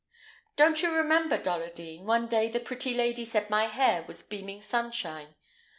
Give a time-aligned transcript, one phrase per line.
[0.55, 5.35] "Don't you remember, Dolladine, one day the pretty lady said my hair was beaming sunshine?